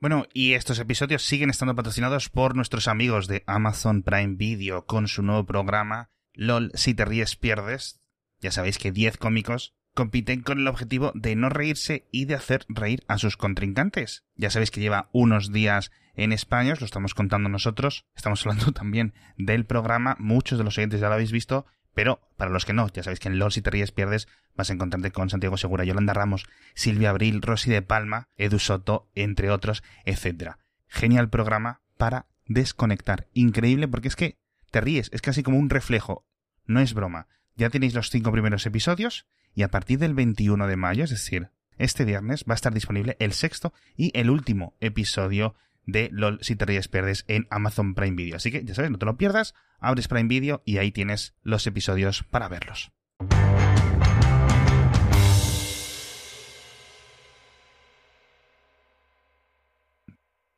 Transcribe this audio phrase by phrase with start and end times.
[0.00, 5.08] Bueno, y estos episodios siguen estando patrocinados por nuestros amigos de Amazon Prime Video con
[5.08, 8.00] su nuevo programa LOL Si te ríes pierdes.
[8.40, 12.64] Ya sabéis que 10 cómicos compiten con el objetivo de no reírse y de hacer
[12.68, 14.24] reír a sus contrincantes.
[14.36, 18.70] Ya sabéis que lleva unos días en España, os lo estamos contando nosotros, estamos hablando
[18.72, 21.66] también del programa, muchos de los oyentes ya lo habéis visto,
[21.98, 24.70] pero para los que no, ya sabéis que en LOL si te ríes pierdes vas
[24.70, 29.50] a encontrarte con Santiago Segura, Yolanda Ramos, Silvia Abril, Rosy de Palma, Edu Soto, entre
[29.50, 30.52] otros, etc.
[30.86, 33.26] Genial programa para desconectar.
[33.32, 34.38] Increíble porque es que
[34.70, 36.24] te ríes, es casi como un reflejo.
[36.66, 37.26] No es broma.
[37.56, 41.50] Ya tenéis los cinco primeros episodios y a partir del 21 de mayo, es decir,
[41.78, 45.56] este viernes, va a estar disponible el sexto y el último episodio
[45.88, 48.36] de LOL si te ríes pierdes en Amazon Prime Video.
[48.36, 51.66] Así que ya sabes, no te lo pierdas, abres Prime Video y ahí tienes los
[51.66, 52.92] episodios para verlos.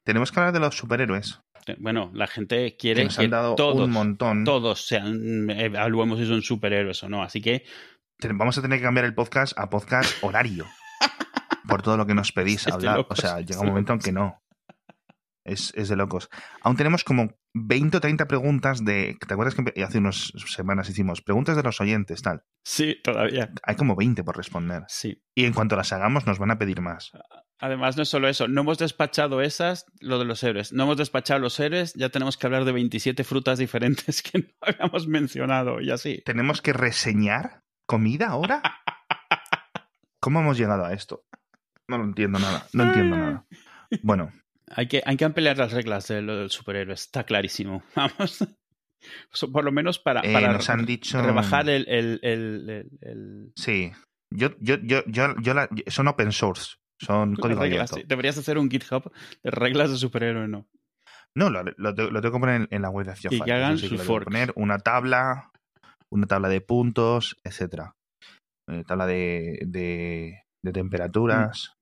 [0.03, 1.41] Tenemos que hablar de los superhéroes.
[1.79, 4.45] Bueno, la gente quiere Que nos que han dado todos, un montón.
[4.45, 7.23] todos sean, evaluemos si son superhéroes o no.
[7.23, 7.65] Así que
[8.35, 10.67] Vamos a tener que cambiar el podcast a podcast horario.
[11.69, 13.07] por todo lo que nos pedís hablar.
[13.09, 14.43] o sea, llega un momento en que no.
[15.51, 16.29] Es, es de locos.
[16.63, 19.17] Aún tenemos como 20 o 30 preguntas de.
[19.27, 22.45] ¿Te acuerdas que hace unas semanas hicimos preguntas de los oyentes, tal?
[22.65, 23.53] sí, todavía.
[23.63, 24.85] Hay como 20 por responder.
[24.89, 25.23] Sí.
[25.35, 27.13] Y en cuanto las hagamos, nos van a pedir más.
[27.59, 30.73] Además, no es solo eso, no hemos despachado esas, lo de los héroes.
[30.73, 34.49] No hemos despachado los héroes, ya tenemos que hablar de 27 frutas diferentes que no
[34.63, 36.23] habíamos mencionado y así.
[36.25, 38.63] ¿Tenemos que reseñar comida ahora?
[40.21, 41.25] ¿Cómo hemos llegado a esto?
[41.87, 42.67] No lo entiendo nada.
[42.73, 43.47] No entiendo nada.
[44.03, 44.33] Bueno,
[44.71, 47.83] Hay que, hay que ampliar las reglas de lo del superhéroe, está clarísimo.
[47.97, 48.45] Vamos.
[49.53, 51.21] Por lo menos para, eh, para nos han dicho.
[51.23, 53.93] rebajar el, el, el, el- Sí.
[54.33, 56.77] Yo, yo, yo, yo, yo la- son open source.
[57.01, 57.91] Son código reglas.
[57.91, 57.97] abierto.
[57.97, 58.03] sí.
[58.07, 59.11] Deberías hacer un GitHub
[59.43, 60.69] de reglas de superhéroe, ¿no?
[61.35, 63.41] No, lo, lo, te- lo tengo que poner en, en la web de Acción Y
[63.41, 64.25] que hagan sí su fork.
[64.25, 65.51] poner una tabla,
[66.11, 67.95] una tabla de puntos, etcétera.
[68.69, 71.73] Eh, tabla de, de, de temperaturas.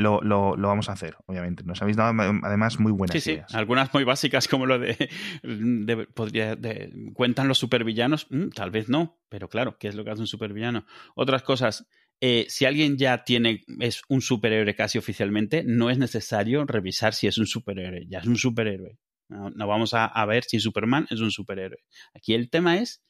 [0.00, 1.64] Lo, lo, lo vamos a hacer, obviamente.
[1.64, 2.14] Nos habéis dado
[2.44, 3.32] además muy buenas Sí, sí.
[3.32, 3.52] ideas.
[3.54, 5.10] Algunas muy básicas como lo de,
[5.42, 8.28] de- podría, de- ¿cuentan los supervillanos?
[8.30, 10.86] Mm, tal vez no, pero claro, ¿qué es lo que hace un supervillano?
[11.16, 11.88] Otras cosas,
[12.20, 17.26] eh, si alguien ya tiene, es un superhéroe casi oficialmente, no es necesario revisar si
[17.26, 18.98] es un superhéroe, ya es un superhéroe.
[19.28, 21.82] No, no vamos a, a ver si Superman es un superhéroe.
[22.14, 23.02] Aquí el tema es,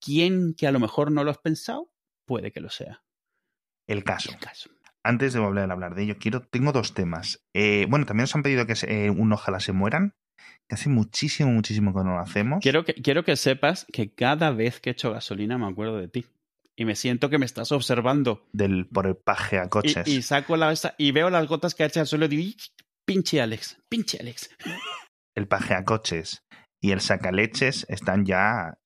[0.00, 1.90] ¿quién que a lo mejor no lo has pensado?
[2.26, 3.02] Puede que lo sea.
[3.86, 4.32] El caso.
[4.32, 4.68] El caso.
[5.06, 7.40] Antes de volver a hablar de ello, quiero, tengo dos temas.
[7.54, 10.14] Eh, bueno, también nos han pedido que se- eh, un ojalá se mueran.
[10.68, 12.58] Que hace muchísimo, muchísimo que no lo hacemos.
[12.60, 16.26] Quiero que, quiero que sepas que cada vez que echo gasolina me acuerdo de ti.
[16.74, 18.46] Y me siento que me estás observando.
[18.52, 20.06] Del, por el paje a coches.
[20.08, 22.42] y saco la esa y veo las gotas que ha hecho al suelo y digo,
[22.42, 22.56] "Ih,
[23.06, 24.50] pinche Alex, pinche Alex.
[25.36, 26.42] el paje a coches
[26.82, 28.76] y el sacaleches están ya.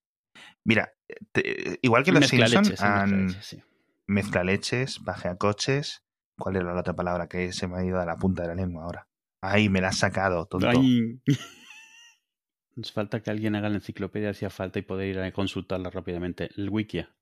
[0.66, 0.92] Mira,
[1.32, 3.62] te- igual que los Simpsons han leches, sí.
[4.08, 6.02] mezcla leches, paje a coches.
[6.40, 8.54] ¿Cuál era la otra palabra que se me ha ido a la punta de la
[8.54, 9.06] lengua ahora?
[9.42, 10.68] Ay, me la has sacado, tonto.
[10.68, 11.20] Ay.
[12.76, 16.48] Nos falta que alguien haga la enciclopedia, hacía falta y poder ir a consultarla rápidamente.
[16.56, 17.14] El Wikia.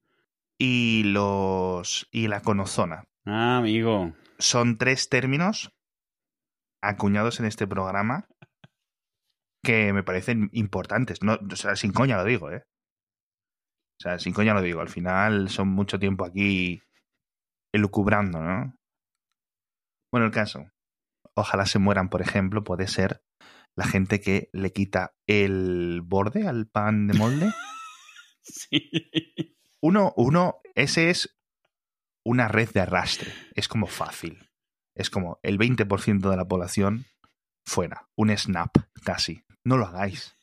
[0.57, 2.09] Y los.
[2.13, 3.05] y la conozona.
[3.25, 4.15] Ah, amigo.
[4.39, 5.73] Son tres términos
[6.81, 8.29] acuñados en este programa
[9.65, 11.23] que me parecen importantes.
[11.23, 12.63] No, o sea, sin coña lo digo, ¿eh?
[13.99, 14.81] O sea, sin coña lo digo.
[14.81, 16.81] Al final son mucho tiempo aquí
[17.73, 18.78] elucubrando, ¿no?
[20.11, 20.71] Bueno, el caso.
[21.35, 23.23] Ojalá se mueran, por ejemplo, puede ser
[23.77, 27.53] la gente que le quita el borde al pan de molde.
[28.51, 28.91] Sí.
[29.83, 31.37] Uno, uno, ese es
[32.25, 33.31] una red de arrastre.
[33.55, 34.49] Es como fácil.
[34.95, 37.05] Es como el 20% de la población
[37.67, 38.09] fuera.
[38.17, 38.75] Un snap,
[39.05, 39.45] casi.
[39.65, 40.35] No lo hagáis.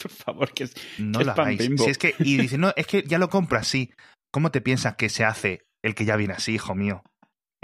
[0.00, 0.74] Por favor, que es.
[0.98, 1.58] No ¿Qué lo es pan hagáis.
[1.60, 1.84] bimbo?
[1.84, 3.90] Si es que, y dice, no, es que ya lo compro así.
[4.30, 7.02] ¿Cómo te piensas que se hace el que ya viene así, hijo mío?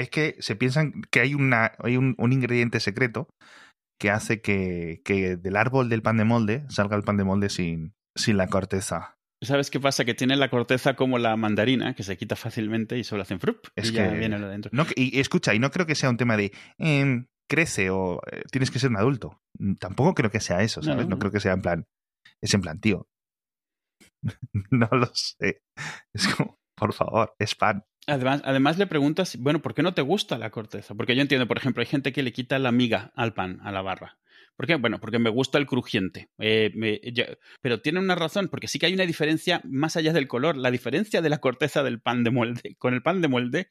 [0.02, 3.28] Es que se piensan que hay, una, hay un, un ingrediente secreto
[4.00, 7.48] que hace que, que del árbol del pan de molde salga el pan de molde
[7.50, 9.14] sin, sin la corteza.
[9.44, 10.04] ¿Sabes qué pasa?
[10.04, 13.66] Que tiene la corteza como la mandarina, que se quita fácilmente y solo hacen frup.
[13.76, 14.70] Es y ya que- viene lo dentro.
[14.74, 18.42] No, y, escucha, y no creo que sea un tema de em, crece o eh,
[18.50, 19.40] tienes que ser un adulto.
[19.60, 21.04] Mm, Tampoco creo que sea eso, No, ¿sabes?
[21.04, 21.18] no, No, no.
[21.20, 21.84] creo que sea en plan.
[22.42, 23.06] Es en plan, tío.
[24.70, 25.60] no lo sé.
[26.14, 27.84] Es como, por favor, es pan.
[28.06, 30.94] Además, además le preguntas, bueno, ¿por qué no te gusta la corteza?
[30.94, 33.70] Porque yo entiendo, por ejemplo, hay gente que le quita la miga al pan, a
[33.70, 34.18] la barra.
[34.56, 34.74] ¿Por qué?
[34.74, 36.28] Bueno, porque me gusta el crujiente.
[36.38, 36.72] Eh,
[37.60, 40.56] pero tiene una razón, porque sí que hay una diferencia más allá del color.
[40.56, 43.68] La diferencia de la corteza del pan de molde con el pan de molde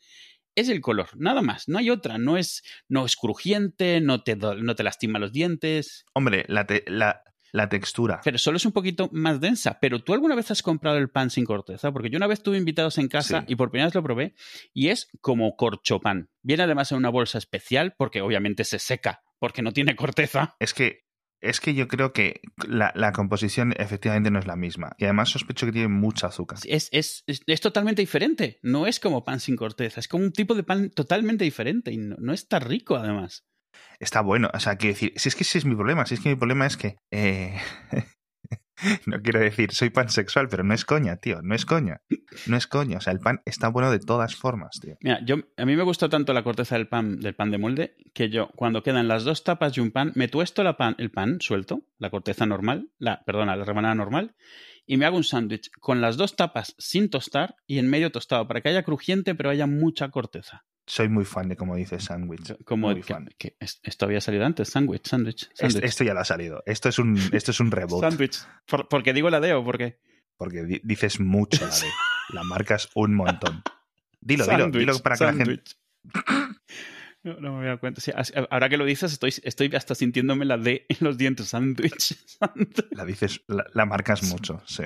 [0.55, 4.35] es el color, nada más, no hay otra, no es, no es crujiente, no te,
[4.35, 6.05] no te lastima los dientes.
[6.13, 8.21] Hombre, la, la, la textura.
[8.23, 9.79] Pero solo es un poquito más densa.
[9.79, 11.91] Pero tú alguna vez has comprado el pan sin corteza?
[11.91, 14.35] Porque yo una vez tuve invitados en casa y por primera vez lo probé
[14.73, 16.29] y es como corchopan.
[16.41, 20.55] Viene además en una bolsa especial porque obviamente se seca porque no tiene corteza.
[20.59, 21.05] Es que
[21.41, 24.95] es que yo creo que la, composición efectivamente no es la misma.
[24.99, 26.59] Y además sospecho que tiene mucha azúcar.
[26.65, 28.59] Es, es, es, totalmente diferente.
[28.61, 29.99] No es como pan sin corteza.
[29.99, 31.91] Es como un tipo de pan totalmente diferente.
[31.91, 33.43] Y no, no está rico, además
[33.99, 34.49] está bueno.
[34.53, 36.35] O sea, quiero decir, si es que ese es mi problema, si es que mi
[36.35, 36.97] problema es que.
[37.11, 37.57] Eh,
[39.05, 42.01] no quiero decir, soy pansexual, pero no es coña, tío, no es coña.
[42.47, 42.97] No es coña.
[42.97, 44.97] O sea, el pan está bueno de todas formas, tío.
[45.01, 47.95] Mira, yo, a mí me gusta tanto la corteza del pan, del pan de molde
[48.13, 50.63] que yo, cuando quedan las dos tapas de un pan, me tuesto
[50.97, 54.35] el pan suelto, la corteza normal, la, perdona, la rebanada normal,
[54.85, 58.47] y me hago un sándwich con las dos tapas sin tostar y en medio tostado,
[58.47, 62.53] para que haya crujiente, pero haya mucha corteza soy muy fan de como dice sándwich.
[62.65, 63.29] Como muy fan.
[63.39, 65.49] esto había salido antes, sándwich, sándwich.
[65.57, 66.63] Esto ya lo ha salido.
[66.65, 68.01] Esto es un, esto es un reboot.
[68.01, 68.39] sándwich.
[68.67, 70.01] ¿Por, qué digo la D o por qué?
[70.35, 71.87] Porque dices mucho la D.
[72.33, 73.63] la marcas un montón.
[74.19, 75.63] Dilo, dilo, dilo para que la gente.
[77.23, 78.01] No, me había dado cuenta.
[78.49, 81.47] ahora que lo dices, estoy, estoy hasta sintiéndome la D en los dientes.
[81.47, 82.17] Sándwich.
[82.91, 84.83] La dices, la marcas mucho, sí.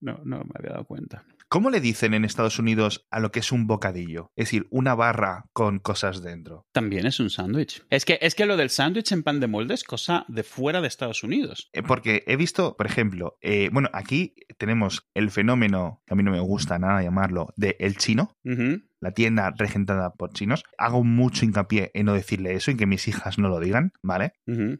[0.00, 1.24] No, no me había dado cuenta.
[1.48, 4.30] ¿Cómo le dicen en Estados Unidos a lo que es un bocadillo?
[4.36, 6.66] Es decir, una barra con cosas dentro.
[6.72, 7.82] También es un sándwich.
[7.88, 10.82] Es que, es que lo del sándwich en pan de molde es cosa de fuera
[10.82, 11.70] de Estados Unidos.
[11.72, 16.22] Eh, porque he visto, por ejemplo, eh, bueno, aquí tenemos el fenómeno, que a mí
[16.22, 18.36] no me gusta nada llamarlo, de el chino
[19.00, 20.64] la tienda regentada por chinos.
[20.76, 24.32] Hago mucho hincapié en no decirle eso y que mis hijas no lo digan, ¿vale?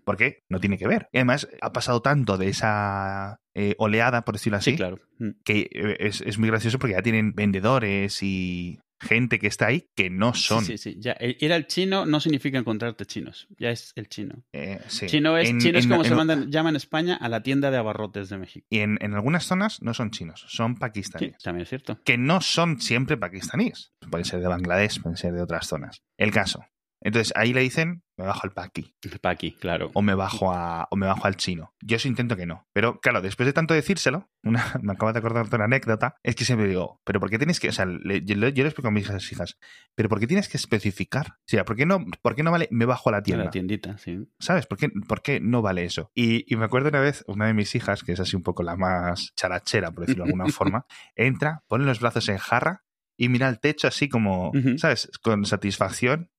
[0.05, 1.09] Porque no tiene que ver.
[1.13, 4.99] Y además, ha pasado tanto de esa eh, oleada, por decirlo así, claro.
[5.45, 9.89] que eh, es, es, muy gracioso porque ya tienen vendedores y gente que está ahí
[9.95, 10.65] que no son.
[10.65, 10.97] Sí, sí, sí.
[11.01, 13.49] Ya, ir al chino no significa encontrarte chinos.
[13.59, 14.45] Ya es el chino.
[14.53, 15.07] Eh, sí.
[15.07, 16.15] Chino es, chino es como se
[16.49, 18.67] llama en España a la tienda de abarrotes de México.
[18.71, 21.37] Y en, algunas zonas no son chinos, son pakistaníes.
[21.39, 22.01] Sí, también es cierto.
[22.05, 23.93] Que no son siempre pakistaníes.
[24.11, 26.03] Pueden ser de Bangladesh, pueden ser de otras zonas.
[26.17, 26.65] El caso.
[27.01, 28.95] Entonces ahí le dicen, me bajo al paqui.
[29.03, 29.91] El paqui, claro.
[29.95, 31.73] O me bajo a, o me bajo al chino.
[31.81, 32.67] Yo eso intento que no.
[32.73, 36.35] Pero claro, después de tanto decírselo, una, me acabo de acordar de una anécdota, es
[36.35, 39.09] que siempre digo, pero ¿por qué tienes que, o sea, yo, le explico a mis
[39.33, 39.59] hijas,
[39.95, 41.29] pero ¿por qué tienes que especificar?
[41.29, 43.43] O sea, ¿por qué no, por qué no vale me bajo a la tienda?
[43.43, 44.29] A la tiendita, sí.
[44.41, 44.67] ¿Sabes?
[44.67, 46.11] ¿Por qué, por qué no vale eso?
[46.15, 48.65] Y, y, me acuerdo una vez, una de mis hijas, que es así un poco
[48.65, 52.85] la más charachera, por decirlo de alguna forma, entra, pone los brazos en jarra
[53.17, 55.11] y mira al techo así como, ¿sabes?
[55.23, 56.31] Con satisfacción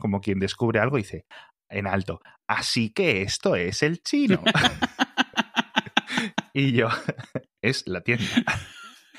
[0.00, 1.26] como quien descubre algo y dice
[1.68, 4.42] en alto, así que esto es el chino.
[6.52, 6.88] y yo,
[7.62, 8.24] es la tienda.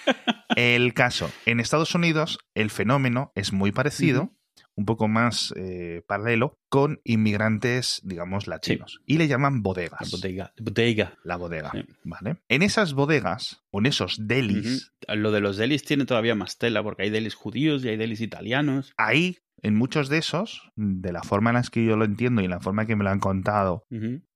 [0.56, 4.32] El caso, en Estados Unidos el fenómeno es muy parecido,
[4.78, 9.02] un poco más eh, paralelo, con inmigrantes, digamos, latinos.
[9.06, 10.00] Y le llaman bodegas.
[10.00, 10.54] La bodega.
[10.60, 11.18] bodega.
[11.24, 11.72] La bodega,
[12.04, 12.38] ¿vale?
[12.48, 14.94] En esas bodegas, o en esos delis...
[15.08, 18.22] Lo de los delis tiene todavía más tela, porque hay delis judíos y hay delis
[18.22, 18.94] italianos.
[18.98, 22.46] Ahí en muchos de esos, de la forma en la que yo lo entiendo y
[22.46, 23.86] en la forma en que me lo han contado,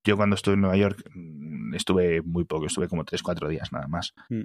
[0.04, 3.86] yo cuando estuve en Nueva York mm, estuve muy poco, estuve como 3-4 días nada
[3.86, 4.14] más.
[4.28, 4.42] Mm.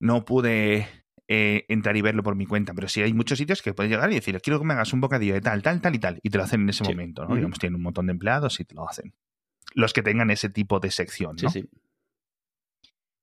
[0.00, 0.88] No pude
[1.28, 4.10] eh, entrar y verlo por mi cuenta, pero sí hay muchos sitios que puedes llegar
[4.12, 6.30] y decir, quiero que me hagas un bocadillo de tal, tal, tal y tal, y
[6.30, 7.34] te lo hacen en ese momento, ¿no?
[7.34, 9.14] Digamos, tienen un montón de empleados y te lo hacen.
[9.74, 11.50] Los que tengan ese tipo de sección, ¿no?
[11.50, 11.68] Sí, sí.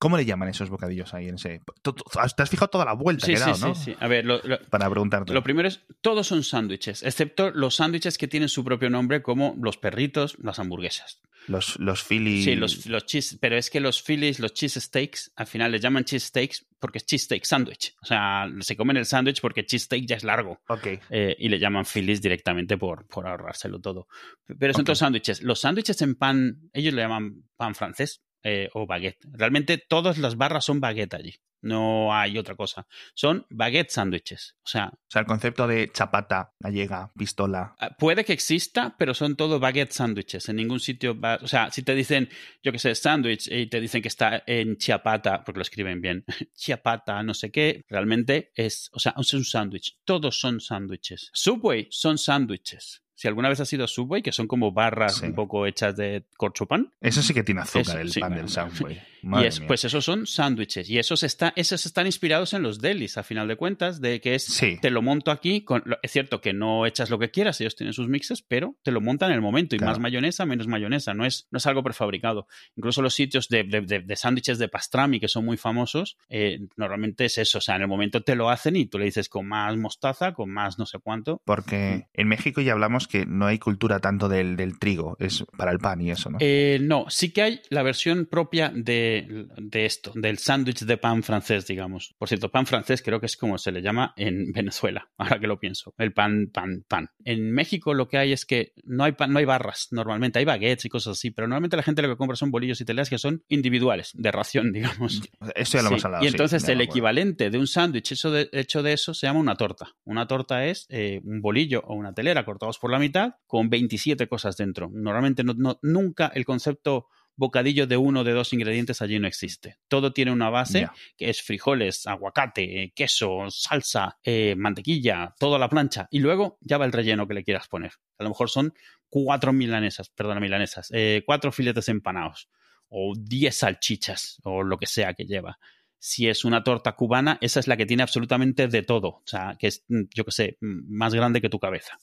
[0.01, 1.61] ¿Cómo le llaman esos bocadillos ahí en ese?
[1.83, 3.75] Te has fijado toda la vuelta sí, que sí, ¿no?
[3.75, 3.95] Sí, sí.
[3.99, 4.41] A ver, lo,
[4.71, 5.31] para preguntarte.
[5.31, 9.55] Lo primero es, todos son sándwiches, excepto los sándwiches que tienen su propio nombre, como
[9.61, 11.21] los perritos, las hamburguesas.
[11.45, 12.01] Los, los.
[12.01, 15.81] Sí, los, los cheese, pero es que los Phillies, los cheese steaks, al final les
[15.81, 17.93] llaman cheese steaks porque es cheese steak sandwich.
[18.01, 20.61] O sea, se comen el sándwich porque cheese steak ya es largo.
[20.67, 20.87] Ok.
[21.11, 24.07] Eh, y le llaman Phillies directamente por, por ahorrárselo todo.
[24.47, 25.43] Pero son todos sándwiches.
[25.43, 29.25] Los sándwiches en pan, ellos le llaman pan francés eh, o baguette.
[29.31, 31.35] Realmente todas las barras son baguette allí.
[31.61, 32.87] No hay otra cosa.
[33.13, 34.55] Son baguette sándwiches.
[34.63, 37.75] O sea, o sea, el concepto de chapata, gallega, pistola.
[37.79, 40.49] Ah, puede que exista, pero son todo baguette sándwiches.
[40.49, 41.17] En ningún sitio.
[41.41, 42.29] o sea, si te dicen,
[42.63, 46.25] yo qué sé, sándwich y te dicen que está en chiapata, porque lo escriben bien,
[46.55, 49.99] chiapata, no sé qué, realmente es, o sea, es un sándwich.
[50.03, 51.29] Todos son sándwiches.
[51.31, 55.27] Subway son sándwiches Si alguna vez has sido Subway, que son como barras Sí.
[55.27, 56.91] un poco hechas de corchopan.
[57.01, 58.49] Eso sí que tiene azúcar, Eso, el sí, pan del.
[58.49, 58.99] Subway.
[59.23, 59.67] Y es, mía.
[59.67, 60.89] pues esos son sándwiches.
[60.89, 64.33] Y esos, está, esos están inspirados en los delis, a final de cuentas, de que
[64.33, 64.79] es Sí.
[64.81, 65.61] te lo monto aquí.
[65.63, 68.89] Con, es cierto que no echas lo que quieras, ellos tienen sus mixes, pero te
[68.91, 69.75] lo montan en el momento.
[69.75, 69.91] Y Claro.
[69.91, 71.13] más mayonesa, menos mayonesa.
[71.13, 72.47] No es, no es algo prefabricado.
[72.75, 76.57] Incluso los sitios de, de, de- de sándwiches de pastrami, que son muy famosos, eh,
[76.75, 77.59] normalmente es eso.
[77.59, 80.33] O sea, en el momento te lo hacen y tú le dices con más mostaza,
[80.33, 81.39] con más no sé cuánto.
[81.45, 85.71] Porque en México ya hablamos que no hay cultura tanto del, del trigo, es para
[85.71, 86.37] el pan y eso, ¿no?
[86.39, 91.21] Eh, no, sí que hay la versión propia de, de esto, del sándwich de pan
[91.23, 92.15] francés, digamos.
[92.17, 95.47] Por cierto, pan francés creo que es como se le llama en Venezuela, ahora que
[95.47, 95.93] lo pienso.
[95.97, 97.09] El pan, pan, pan.
[97.25, 100.45] En México lo que hay es que no hay pan, no hay barras normalmente, hay
[100.45, 103.09] baguettes y cosas así, pero normalmente la gente lo que compra son bolillos y teleas
[103.09, 105.21] que son individuales, de ración, digamos.
[105.55, 106.23] Esto ya lo Sí, hemos hablado.
[106.23, 109.55] Y entonces el equivalente de un sándwich hecho de, hecho de eso se llama una
[109.55, 109.89] torta.
[110.05, 114.27] Una torta es eh, un bolillo o una telera cortados por la mitad con 27
[114.27, 114.89] cosas dentro.
[114.93, 119.27] Normalmente no, no- nunca el concepto bocadillo de uno o de dos ingredientes allí no
[119.27, 119.77] existe.
[119.87, 120.81] Todo tiene una base
[121.17, 126.07] que es frijoles, aguacate, queso, salsa, eh, mantequilla, toda la plancha.
[126.11, 127.93] Y luego ya va el relleno que le quieras poner.
[128.19, 128.73] A lo mejor son
[129.09, 132.49] cuatro milanesas, perdona, milanesas, eh, cuatro filetes empanados
[132.89, 135.57] o 10 salchichas o lo que sea que lleva.
[135.97, 139.07] Si es una torta cubana, esa es la que tiene absolutamente de todo.
[139.07, 141.97] O sea, que es, mm, yo qué sé, mm, más grande que tu cabeza.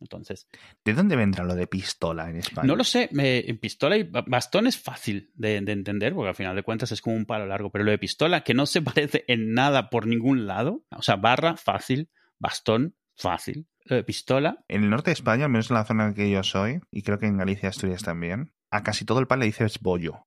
[0.00, 0.46] Entonces,
[0.84, 2.66] ¿De dónde vendrá lo de pistola en España?
[2.66, 6.34] no lo sé, me- pistola y ba- bastón es fácil de, de entender, porque al
[6.34, 8.80] final de cuentas es como un palo largo, pero lo de pistola, que no se
[8.82, 13.66] parece en nada por ningún lado, o sea, barra, fácil, bastón, fácil.
[13.86, 16.14] Lo de pistola, En el norte de España, al menos en la zona en la
[16.14, 19.38] que yo soy, y creo que en Galicia Asturias también, a casi todo el pan
[19.40, 20.26] le dices bollo.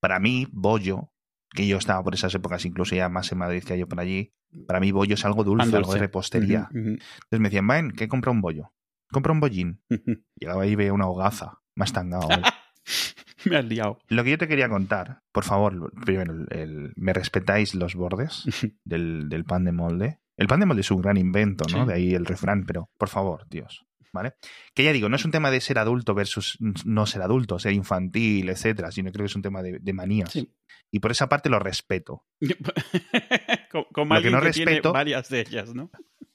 [0.00, 1.10] Para mí, bollo,
[1.50, 4.34] que yo estaba por esas épocas, incluso ya más en Madrid que yo por allí,
[4.66, 6.68] para mí bollo es algo dulce, algo de repostería.
[6.72, 8.73] Entonces me decían, Vain, ¿qué compra un bollo?
[9.10, 9.80] Compra un bollín.
[10.38, 11.60] Llegaba ahí y veía una hogaza.
[11.76, 12.28] Más tangado.
[12.30, 12.42] ¿eh?
[13.46, 13.98] Me has liado.
[14.08, 18.44] Lo que yo te quería contar, por favor, primero, el- el- ¿me respetáis los bordes
[18.84, 20.20] del, del pan de molde?
[20.36, 21.82] El pan de molde es un gran invento, ¿no?
[21.84, 21.88] Sí.
[21.88, 24.34] De ahí el refrán, pero por favor, Dios, ¿vale?
[24.74, 27.72] Que ya digo, no es un tema de ser adulto versus no ser adulto, ser
[27.74, 30.30] infantil, etcétera, sino creo que es un tema de, de manías.
[30.32, 30.50] Sí.
[30.90, 32.24] Y por esa parte lo respeto.
[33.70, 35.90] Con- Como Lo que no que tiene respeto- varias de ellas, ¿no?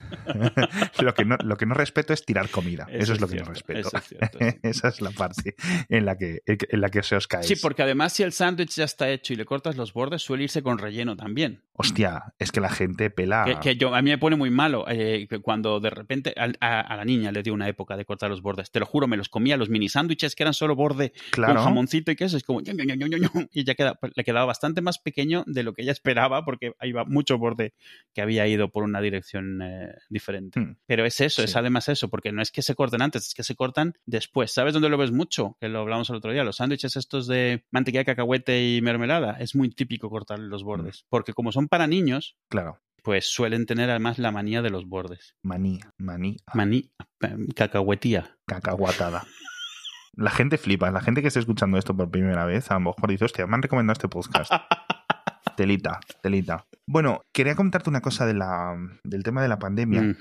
[1.01, 2.87] lo, que no, lo que no respeto es tirar comida.
[2.91, 3.79] Eso, es lo que cierto, no respeto.
[3.87, 4.45] eso es cierto, sí.
[4.63, 5.55] Esa es la parte
[5.89, 7.43] en la que, en la que se os cae.
[7.43, 10.43] Sí, porque además si el sándwich ya está hecho y le cortas los bordes, suele
[10.43, 11.63] irse con relleno también.
[11.73, 13.45] Hostia, es que la gente pela.
[13.45, 16.81] Que, que yo, a mí me pone muy malo eh, cuando de repente a, a-
[16.81, 18.71] a la niña le dio una época de cortar los bordes.
[18.71, 21.55] Te lo juro, me los comía los mini sándwiches que eran solo borde claro.
[21.55, 22.37] con jamoncito y queso.
[22.37, 22.61] Es como...
[22.61, 27.05] y ya queda, le quedaba bastante más pequeño de lo que ella esperaba porque iba
[27.05, 27.73] mucho borde
[28.13, 30.59] que había ido por una dirección eh, diferente.
[30.59, 30.77] Hmm.
[30.85, 33.43] Pero es eso, es además eso, porque no es que se corten antes, es que
[33.43, 34.51] se cortan después.
[34.53, 35.57] ¿Sabes dónde lo ves mucho?
[35.59, 36.43] Que lo hablamos el otro día.
[36.43, 39.37] Los sándwiches estos de mantequilla, cacahuete y mermelada.
[39.39, 41.05] Es muy típico cortar los bordes.
[41.09, 42.79] Porque como son para niños, Claro.
[43.03, 45.35] pues suelen tener además la manía de los bordes.
[45.43, 46.91] Maní, maní, Maní,
[47.21, 48.37] eh, cacahuetía.
[48.45, 49.25] cacahuatada.
[50.13, 53.09] La gente flipa, la gente que está escuchando esto por primera vez, a lo mejor
[53.09, 54.51] dice, hostia, me han recomendado este podcast.
[55.59, 56.65] Telita, telita.
[56.87, 60.15] Bueno, quería contarte una cosa de la, del tema de la pandemia.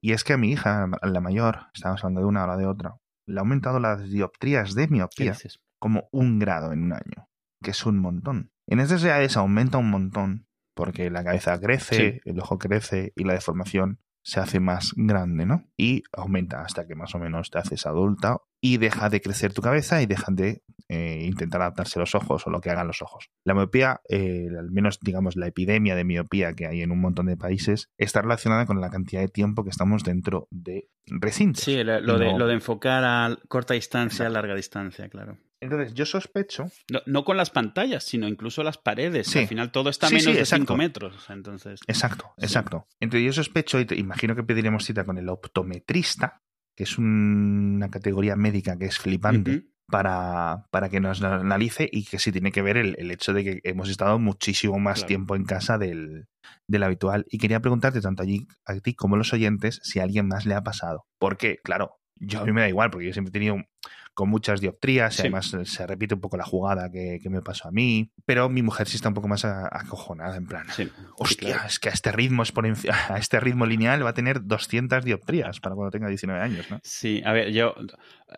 [0.00, 2.96] Y es que a mi hija, la mayor, estábamos hablando de una o de otra,
[3.26, 5.36] le ha aumentado las dioptrías de ¿Qué miopía
[5.78, 7.28] como un grado en un año,
[7.62, 8.52] que es un montón.
[8.66, 13.34] En estas edades aumenta un montón, porque la cabeza crece, el ojo crece y la
[13.34, 15.64] deformación se hace más grande, ¿no?
[15.76, 19.62] Y aumenta hasta que más o menos te haces adulta y deja de crecer tu
[19.62, 23.30] cabeza y dejan de eh, intentar adaptarse los ojos o lo que hagan los ojos.
[23.44, 27.26] La miopía, eh, al menos digamos la epidemia de miopía que hay en un montón
[27.26, 31.64] de países, está relacionada con la cantidad de tiempo que estamos dentro de recintos.
[31.64, 32.38] Sí, lo, de, No.
[32.38, 35.38] lo de enfocar a corta distancia, a larga distancia, claro.
[35.60, 39.26] Entonces yo sospecho No, no con las pantallas, sino incluso las paredes.
[39.26, 39.40] Sí.
[39.40, 40.64] Al final todo está a menos sí, de exacto.
[40.64, 41.26] 5 metros.
[41.30, 42.86] Entonces, Exacto, exacto.
[42.98, 46.40] Entonces yo sospecho y te imagino que pediremos cita con el optometrista,
[46.76, 52.04] que es un- una categoría médica que es flipante, para, para que nos analice y
[52.04, 55.08] que sí tiene que ver el, el hecho de que hemos estado muchísimo más Claro.
[55.08, 56.26] tiempo en casa del,
[56.68, 57.26] del habitual.
[57.28, 60.46] Y quería preguntarte tanto allí a ti como a los oyentes si a alguien más
[60.46, 61.06] le ha pasado.
[61.18, 63.56] Porque, claro, yo a mí me da igual, porque yo siempre he tenido
[64.14, 67.70] con muchas dioptrías y además se repite un poco la jugada que, me pasó a
[67.70, 68.10] mí.
[68.26, 70.66] Pero mi mujer sí está un poco más acojonada, en plan,
[71.16, 72.42] hostia, es que a este ritmo
[73.08, 76.80] a este ritmo lineal va a tener 200 dioptrías para cuando tenga 19 años, ¿no?
[76.82, 77.74] Sí, a ver, yo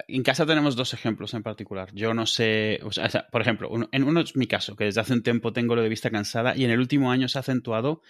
[0.08, 1.90] en casa tenemos dos ejemplos en particular.
[1.94, 5.12] Yo no sé, o sea, por ejemplo, en uno es mi caso, que desde hace
[5.12, 8.02] un tiempo tengo lo de vista cansada y en el último año se ha acentuado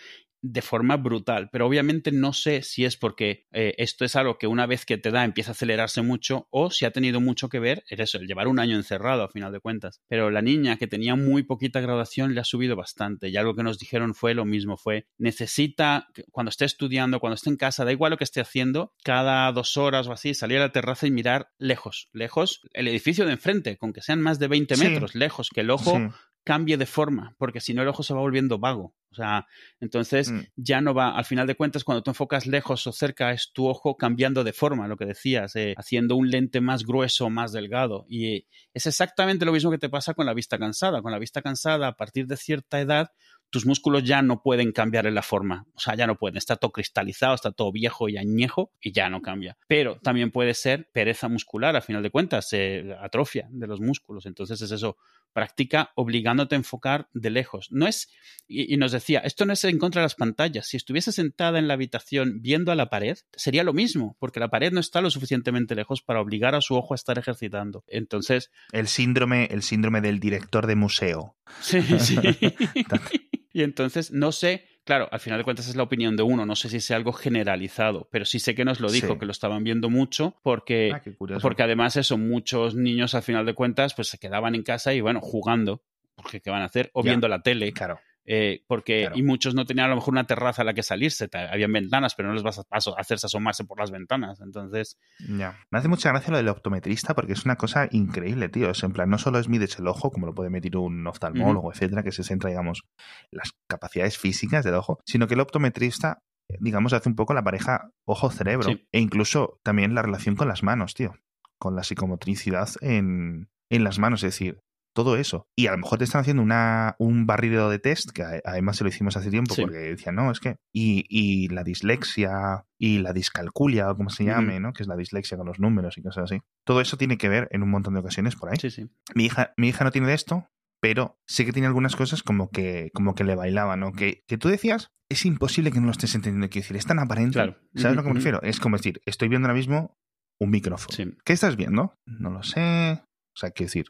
[0.43, 4.49] de forma brutal, pero obviamente no sé si es porque eh, esto es algo que
[4.49, 7.61] una vez que te da empieza a acelerarse mucho o si ha tenido mucho que
[7.61, 10.01] ver, es eso, el llevar un año encerrado a final de cuentas.
[10.09, 13.62] Pero la niña que tenía muy poquita graduación le ha subido bastante y algo que
[13.62, 17.93] nos dijeron fue lo mismo, fue necesita, cuando esté estudiando, cuando esté en casa, da
[17.93, 21.12] igual lo que esté haciendo, cada dos horas o así, salir a la terraza y
[21.12, 25.49] mirar lejos, lejos, el edificio de enfrente, con que sean más de 20 metros, lejos,
[25.49, 25.99] que el ojo
[26.45, 28.95] cambie de forma, porque si no el ojo se va volviendo vago.
[29.11, 29.47] O sea,
[29.81, 30.41] entonces mm.
[30.57, 33.69] ya no va, al final de cuentas, cuando tú enfocas lejos o cerca, es tu
[33.69, 38.05] ojo cambiando de forma, lo que decías, eh, haciendo un lente más grueso, más delgado.
[38.09, 41.00] Y es exactamente lo mismo que te pasa con la vista cansada.
[41.00, 43.12] Con la vista cansada, a partir de cierta edad,
[43.52, 45.66] tus músculos ya no pueden cambiar en la forma.
[45.75, 46.38] O sea, ya no pueden.
[46.38, 49.59] Está todo cristalizado, está todo viejo y añejo y ya no cambia.
[49.68, 54.25] Pero también puede ser pereza muscular, a final de cuentas, eh, atrofia de los músculos.
[54.25, 54.97] Entonces es eso,
[55.35, 57.68] practica obligándote a enfocar de lejos.
[57.71, 58.09] No es,
[58.49, 60.66] y, nos decía, esto no es en contra de las pantallas.
[60.66, 64.49] Si estuviese sentada en la habitación viendo a la pared, sería lo mismo, porque la
[64.49, 67.85] pared no está lo suficientemente lejos para obligar a su ojo a estar ejercitando.
[67.87, 68.50] Entonces...
[68.73, 71.37] El síndrome, el síndrome del director de museo.
[71.61, 72.16] Sí, sí.
[73.52, 76.56] Y entonces no sé, claro, al final de cuentas es la opinión de uno, no
[76.56, 79.64] sé si sea algo generalizado, pero sí sé que nos lo dijo, que lo estaban
[79.64, 81.02] viendo mucho, porque, ah,
[81.40, 85.00] porque además eso, muchos niños al final de cuentas pues se quedaban en casa y
[85.00, 85.82] bueno, jugando,
[86.14, 86.90] porque ¿qué van a hacer?
[86.94, 87.73] O viendo la tele.
[87.73, 88.00] Claro.
[88.25, 91.29] Eh, porque y muchos no tenían a lo mejor una terraza a la que salirse,
[91.33, 92.64] habían ventanas, pero no les vas a
[92.97, 94.97] hacerse asomarse por las ventanas, entonces...
[95.29, 95.59] Ya.
[95.71, 98.93] Me hace mucha gracia lo del optometrista porque es una cosa increíble, tío, es en
[98.93, 102.12] plan, no solo es mides el ojo, como lo puede medir un oftalmólogo, etcétera, que
[102.12, 102.85] se centra, digamos,
[103.31, 106.23] las capacidades físicas del ojo, sino que el optometrista
[106.61, 110.95] digamos, hace un poco la pareja ojo-cerebro e incluso también la relación con las manos,
[110.95, 111.14] tío,
[111.59, 114.23] con la psicomotricidad en, en las manos.
[114.23, 114.61] Es decir,
[114.92, 115.46] todo eso.
[115.56, 118.84] Y a lo mejor te están haciendo una, un barrido de test, que además se
[118.84, 120.56] lo hicimos hace tiempo, porque decían, no, es que.
[120.72, 124.72] Y, y, la dislexia y la discalculia, o como se llame, ¿no?
[124.72, 126.40] Que es la dislexia con los números y cosas así.
[126.64, 128.58] Todo eso tiene que ver en un montón de ocasiones por ahí.
[128.61, 128.90] Sí, sí.
[129.14, 130.49] Mi hija, mi hija no tiene de esto,
[130.80, 133.92] pero sí que tiene algunas cosas como que, como que le bailaba, ¿no?
[133.92, 136.49] Que, que tú decías, es imposible que no lo estés entendiendo.
[136.49, 137.34] Quiero decir, es tan aparente.
[137.34, 137.56] Claro.
[137.75, 138.42] ¿Sabes a lo que me refiero?
[138.42, 139.96] Es como decir, estoy viendo ahora mismo
[140.40, 141.14] un micrófono.
[141.25, 141.94] ¿Qué estás viendo?
[142.04, 143.00] No lo sé.
[143.34, 143.87] O sea, quiero decir,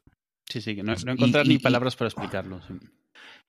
[0.52, 2.60] Sí, sí, que no, no encontrar ni palabras para explicarlo.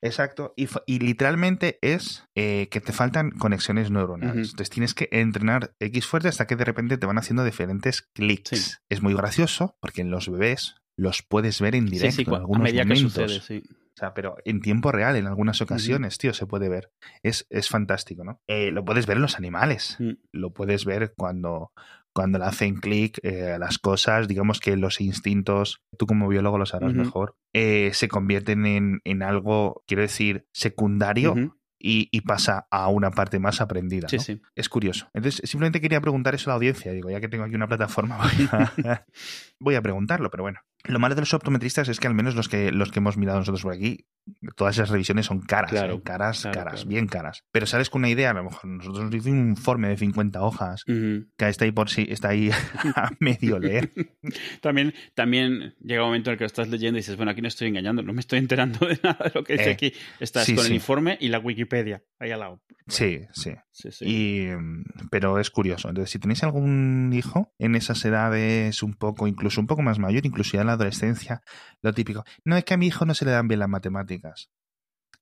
[0.02, 4.52] Exacto, y, literalmente es eh, que te faltan conexiones neuronales.
[4.52, 8.82] Entonces tienes que entrenar X fuerte hasta que de repente te van haciendo diferentes clics.
[8.88, 13.50] Es muy gracioso porque en los bebés los puedes ver en directo en algunos momentos.
[13.50, 16.92] O sea, pero en tiempo real, en algunas ocasiones, tío, se puede ver.
[17.22, 18.42] Es, es fantástico, ¿no?
[18.48, 19.98] Eh, lo puedes ver en los animales.
[20.00, 20.14] Mm.
[20.32, 21.74] Lo puedes ver cuando,
[22.14, 26.66] cuando le hacen clic eh, las cosas, digamos que los instintos, tú como biólogo lo
[26.66, 31.36] sabrás mejor, eh, se convierten en, en, algo, quiero decir, secundario.
[31.86, 34.08] Y, pasa a una parte más aprendida.
[34.08, 34.42] Sí, sí.
[34.56, 35.10] Es curioso.
[35.14, 36.94] Entonces, simplemente quería preguntar eso a la audiencia.
[36.94, 38.20] Digo, ya que tengo aquí una plataforma,
[39.60, 40.62] voy a preguntarlo, pero bueno.
[40.86, 43.40] Lo malo de los optometristas es que al menos los que, los que hemos mirado
[43.40, 44.06] nosotros por aquí,
[44.56, 46.02] todas esas revisiones son caras, ¿eh?
[46.04, 47.46] caras, caras, bien caras.
[47.52, 50.42] Pero sales con una idea, a lo mejor nosotros nos hizo un informe de 50
[50.42, 52.52] hojas que está ahí por sí, está ahí
[52.96, 53.92] a medio leer.
[54.62, 57.42] también, también llega un momento en el que lo estás leyendo y dices, bueno, aquí
[57.42, 59.94] no estoy engañando, no me estoy enterando de nada de lo que dice eh, aquí.
[60.20, 62.62] Estás con el informe y la Wikipedia ahí al lado.
[62.88, 63.54] Sí, sí.
[64.02, 64.48] Y,
[65.10, 65.90] pero es curioso.
[65.90, 70.26] Entonces, si tenéis algún hijo en esas edades un poco, incluso un poco más mayor,
[70.26, 71.42] incluso ya en la adolescencia,
[71.82, 72.24] lo típico.
[72.44, 74.50] No es que a mi hijo no se le dan bien las matemáticas.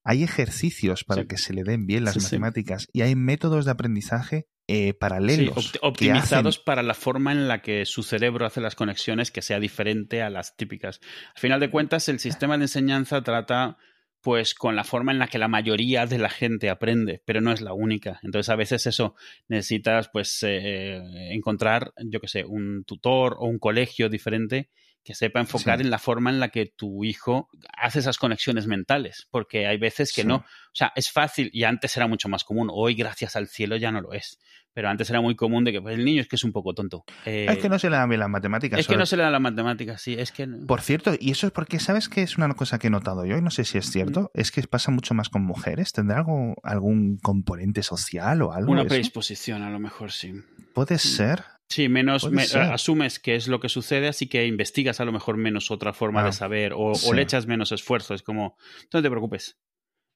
[0.04, 4.48] Hay ejercicios para que se le den bien las matemáticas y hay métodos de aprendizaje
[4.66, 5.74] eh, paralelos.
[5.80, 10.22] optimizados para la forma en la que su cerebro hace las conexiones que sea diferente
[10.22, 11.00] a las típicas.
[11.34, 13.76] Al final de cuentas, el sistema de enseñanza trata
[14.22, 17.52] pues con la forma en la que la mayoría de la gente aprende, pero no
[17.52, 18.20] es la única.
[18.22, 19.16] Entonces a veces eso
[19.48, 21.00] necesitas pues eh,
[21.32, 24.70] encontrar, yo que sé, un tutor o un colegio diferente
[25.04, 29.26] que sepa enfocar en la forma en la que tu hijo hace esas conexiones mentales,
[29.30, 32.68] porque hay veces que no, o sea, es fácil y antes era mucho más común,
[32.72, 34.38] hoy gracias al cielo ya no lo es,
[34.72, 36.72] pero antes era muy común de que pues, el niño es que es un poco
[36.74, 37.04] tonto.
[37.24, 38.78] es que no se le dan bien las matemáticas.
[38.78, 40.46] Es que no se le dan las matemáticas, sí, es que...
[40.46, 43.36] Por cierto, y eso es porque, ¿sabes que es una cosa que he notado yo?
[43.36, 45.92] Y no sé si es cierto, es que pasa mucho más con mujeres.
[45.92, 48.72] ¿Tendrá algo, algún componente social o algo?
[48.72, 50.32] Una predisposición, a lo mejor sí.
[50.74, 51.44] Puede ser.
[51.72, 55.36] Sí, menos me- asumes que es lo que sucede, así que investigas a lo mejor
[55.36, 58.14] menos otra forma Ah, de saber o, le echas menos esfuerzo.
[58.14, 58.56] Es como,
[58.92, 59.58] no te preocupes,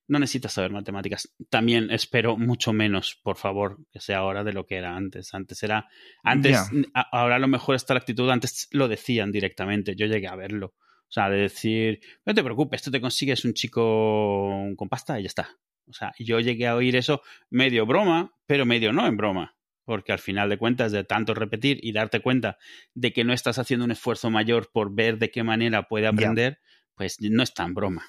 [0.09, 1.35] no necesitas saber matemáticas.
[1.51, 5.35] También espero mucho menos, por favor, que sea ahora de lo que era antes.
[5.35, 5.89] Antes era,
[6.23, 6.53] antes,
[6.95, 10.37] a- ahora a lo mejor está la actitud, antes lo decían directamente, yo llegué a
[10.37, 10.75] verlo.
[11.09, 15.23] O sea, de decir, no te preocupes, tú te consigues un chico con pasta y
[15.23, 15.49] ya está.
[15.89, 19.56] O sea, yo llegué a oír eso medio broma, pero medio no en broma.
[19.87, 22.59] Porque al final de cuentas, de tanto repetir y darte cuenta
[22.95, 26.59] de que no estás haciendo un esfuerzo mayor por ver de qué manera puede aprender,
[26.95, 28.05] pues no es tan broma.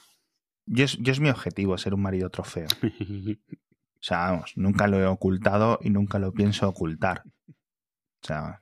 [0.65, 2.67] Yo es, yo es mi objetivo ser un marido trofeo.
[3.99, 7.23] O sea, vamos, nunca lo he ocultado y nunca lo pienso ocultar.
[7.47, 8.61] O sea,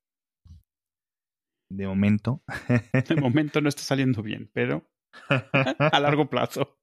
[1.69, 2.43] de momento.
[3.07, 4.89] De momento no está saliendo bien, pero
[5.29, 6.79] a largo plazo.